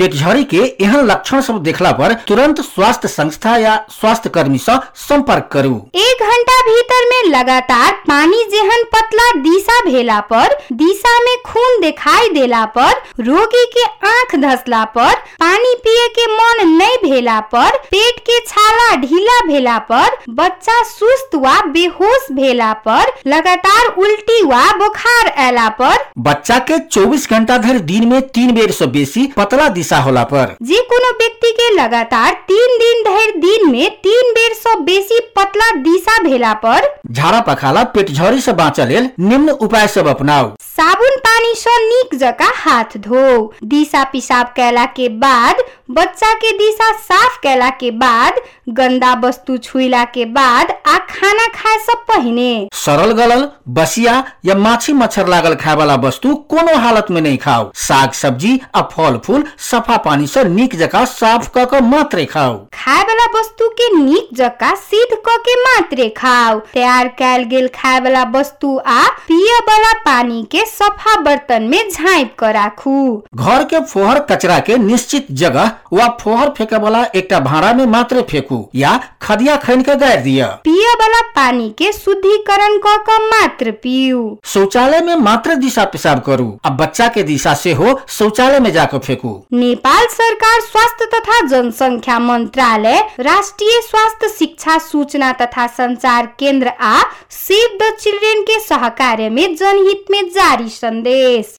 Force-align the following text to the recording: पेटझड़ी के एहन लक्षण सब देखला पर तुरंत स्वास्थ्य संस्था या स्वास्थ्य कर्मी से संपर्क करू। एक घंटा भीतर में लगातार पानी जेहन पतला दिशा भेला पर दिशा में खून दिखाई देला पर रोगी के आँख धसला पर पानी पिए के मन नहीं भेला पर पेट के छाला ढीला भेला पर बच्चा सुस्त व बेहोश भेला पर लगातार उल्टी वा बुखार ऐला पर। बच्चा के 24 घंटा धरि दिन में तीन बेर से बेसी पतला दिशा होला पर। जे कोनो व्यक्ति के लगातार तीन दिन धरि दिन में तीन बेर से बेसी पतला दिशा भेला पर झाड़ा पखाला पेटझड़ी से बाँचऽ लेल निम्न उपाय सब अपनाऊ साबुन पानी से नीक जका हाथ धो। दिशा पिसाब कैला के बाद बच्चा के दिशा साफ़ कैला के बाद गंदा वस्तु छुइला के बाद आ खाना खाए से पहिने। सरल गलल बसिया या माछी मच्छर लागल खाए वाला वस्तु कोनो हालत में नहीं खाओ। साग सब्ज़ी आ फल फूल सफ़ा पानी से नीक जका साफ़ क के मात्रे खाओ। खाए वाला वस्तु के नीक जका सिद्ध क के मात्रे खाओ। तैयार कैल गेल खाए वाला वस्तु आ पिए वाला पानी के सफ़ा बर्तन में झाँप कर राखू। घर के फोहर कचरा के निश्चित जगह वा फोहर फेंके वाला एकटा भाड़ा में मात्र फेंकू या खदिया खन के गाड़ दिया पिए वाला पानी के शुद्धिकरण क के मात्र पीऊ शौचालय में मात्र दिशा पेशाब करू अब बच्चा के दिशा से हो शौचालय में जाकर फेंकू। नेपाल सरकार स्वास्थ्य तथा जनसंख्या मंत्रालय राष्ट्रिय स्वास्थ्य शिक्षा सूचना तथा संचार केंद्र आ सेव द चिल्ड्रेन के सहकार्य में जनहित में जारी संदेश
पेटझड़ी 0.00 0.42
के 0.44 0.56
एहन 0.84 1.04
लक्षण 1.06 1.40
सब 1.40 1.62
देखला 1.64 1.90
पर 1.98 2.12
तुरंत 2.28 2.60
स्वास्थ्य 2.60 3.08
संस्था 3.08 3.56
या 3.58 3.76
स्वास्थ्य 3.90 4.30
कर्मी 4.30 4.58
से 4.58 4.72
संपर्क 5.02 5.48
करू। 5.52 5.74
एक 6.00 6.22
घंटा 6.22 6.56
भीतर 6.66 7.06
में 7.10 7.30
लगातार 7.36 7.92
पानी 8.08 8.42
जेहन 8.50 8.82
पतला 8.94 9.30
दिशा 9.42 9.80
भेला 9.84 10.18
पर 10.32 10.54
दिशा 10.80 11.18
में 11.24 11.36
खून 11.46 11.80
दिखाई 11.80 12.28
देला 12.30 12.64
पर 12.76 12.92
रोगी 13.20 13.64
के 13.76 13.84
आँख 14.08 14.34
धसला 14.40 14.82
पर 14.98 15.14
पानी 15.40 15.74
पिए 15.84 16.06
के 16.18 16.26
मन 16.32 16.68
नहीं 16.72 16.98
भेला 17.04 17.38
पर 17.54 17.78
पेट 17.90 18.18
के 18.28 18.38
छाला 18.40 18.94
ढीला 19.06 19.40
भेला 19.46 19.78
पर 19.92 20.18
बच्चा 20.42 20.82
सुस्त 20.90 21.34
व 21.36 21.56
बेहोश 21.72 22.30
भेला 22.32 22.72
पर 22.88 23.14
लगातार 23.26 23.94
उल्टी 23.98 24.42
वा 24.44 24.62
बुखार 24.78 25.32
ऐला 25.46 25.68
पर। 25.80 26.04
बच्चा 26.28 26.58
के 26.70 26.78
24 26.90 27.28
घंटा 27.30 27.58
धरि 27.58 27.78
दिन 27.90 28.06
में 28.08 28.20
तीन 28.28 28.54
बेर 28.54 28.70
से 28.72 28.86
बेसी 28.96 29.26
पतला 29.36 29.68
दिशा 29.86 29.98
होला 30.02 30.22
पर। 30.30 30.54
जे 30.68 30.80
कोनो 30.90 31.10
व्यक्ति 31.18 31.50
के 31.58 31.68
लगातार 31.74 32.32
तीन 32.48 32.76
दिन 32.78 33.02
धरि 33.04 33.32
दिन 33.40 33.70
में 33.70 33.90
तीन 34.02 34.32
बेर 34.34 34.52
से 34.54 34.74
बेसी 34.84 35.18
पतला 35.36 35.70
दिशा 35.82 36.22
भेला 36.22 36.52
पर 36.64 36.88
झाड़ा 37.10 37.40
पखाला 37.48 37.84
पेटझड़ी 37.94 38.40
से 38.40 38.52
बाँचऽ 38.60 38.86
लेल 38.88 39.08
निम्न 39.20 39.50
उपाय 39.66 39.86
सब 39.88 40.06
अपनाऊ 40.08 40.50
साबुन 40.76 41.16
पानी 41.26 41.54
से 41.56 41.76
नीक 41.84 42.14
जका 42.18 42.50
हाथ 42.56 42.96
धो। 43.06 43.22
दिशा 43.64 44.02
पिसाब 44.12 44.46
कैला 44.56 44.84
के 44.98 45.08
बाद 45.22 45.62
बच्चा 45.90 46.32
के 46.34 46.50
दिशा 46.58 46.90
साफ़ 46.92 47.38
कैला 47.42 47.68
के 47.70 47.90
बाद 47.90 48.40
गंदा 48.68 49.12
वस्तु 49.24 49.56
छुइला 49.56 50.02
के 50.04 50.24
बाद 50.24 50.70
आ 50.70 50.96
खाना 51.10 51.46
खाए 51.54 51.78
से 51.78 51.94
पहिने। 52.08 52.68
सरल 52.74 53.12
गलल 53.12 53.46
बसिया 53.68 54.14
या 54.44 54.54
माछी 54.54 54.92
मच्छर 54.92 55.28
लागल 55.28 55.54
खाए 55.54 55.74
वाला 55.76 55.94
वस्तु 56.04 56.34
कोनो 56.50 56.76
हालत 56.76 57.06
में 57.10 57.20
नहीं 57.20 57.38
खाओ। 57.38 57.70
साग 57.76 58.12
सब्ज़ी 58.12 58.60
आ 58.74 58.82
फल 58.92 59.18
फूल 59.26 59.44
सफ़ा 59.70 59.96
पानी 59.96 60.26
से 60.26 60.44
नीक 60.44 60.74
जका 60.78 61.04
साफ़ 61.04 61.48
क 61.56 61.64
के 61.70 61.80
मात्रे 61.80 62.24
खाओ। 62.24 62.58
खाए 62.74 63.02
वाला 63.02 63.26
वस्तु 63.38 63.68
के 63.80 63.88
नीक 63.96 64.28
जका 64.34 64.74
सिद्ध 64.74 65.16
क 65.28 65.38
के 65.46 65.54
मात्रे 65.62 66.08
खाओ। 66.16 66.58
तैयार 66.74 67.08
कैल 67.18 67.44
गेल 67.44 67.68
खाए 67.74 68.00
वाला 68.00 68.24
वस्तु 68.34 68.76
आ 68.86 69.02
पिए 69.28 69.58
वाला 69.70 69.92
पानी 70.02 70.42
के 70.50 70.66
सफ़ा 70.66 71.16
बर्तन 71.22 71.62
में 71.62 71.88
झाँप 71.90 72.34
कर 72.38 72.54
राखू। 72.54 73.22
घर 73.34 73.64
के 73.64 73.80
फोहर 73.84 74.20
कचरा 74.30 74.58
के 74.58 74.78
निश्चित 74.78 75.32
जगह 75.32 75.72
वा 75.92 76.06
फोहर 76.20 76.48
फेंके 76.58 76.78
वाला 76.82 77.02
एकटा 77.16 77.40
भाड़ा 77.40 77.72
में 77.74 77.84
मात्र 77.96 78.22
फेंकू 78.30 78.58
या 78.74 78.96
खदिया 79.22 79.56
खन 79.66 79.82
के 79.88 79.94
गाड़ 79.96 80.16
दिया 80.22 80.46
पिए 80.64 80.92
वाला 81.02 81.20
पानी 81.36 81.68
के 81.78 81.92
शुद्धिकरण 81.92 82.78
क 82.86 82.96
के 83.08 83.18
मात्र 83.28 83.70
पीऊ 83.82 84.24
शौचालय 84.52 85.00
में 85.06 85.14
मात्र 85.24 85.54
दिशा 85.64 85.84
पेशाब 85.92 86.20
करू 86.26 86.46
अब 86.64 86.76
बच्चा 86.76 87.08
के 87.16 87.22
दिशा 87.22 87.54
से 87.62 87.72
हो 87.80 87.98
शौचालय 88.18 88.60
में 88.60 88.70
जाकर 88.72 88.98
फेंकू। 89.06 89.30
नेपाल 89.52 90.06
सरकार 90.12 90.60
स्वास्थ्य 90.60 91.06
तथा 91.14 91.40
जनसंख्या 91.46 92.18
मंत्रालय 92.18 92.98
राष्ट्रिय 93.20 93.80
स्वास्थ्य 93.90 94.28
शिक्षा 94.38 94.78
सूचना 94.88 95.32
तथा 95.40 95.66
संचार 95.76 96.26
केंद्र 96.38 96.72
आ 96.80 96.98
सेव 97.38 97.76
द 97.82 97.90
चिल्ड्रेन 98.00 98.42
के 98.50 98.58
सहकार्य 98.60 99.28
में 99.30 99.54
जनहित 99.56 100.04
में 100.10 100.22
जारी 100.34 100.68
संदेश 100.68 101.54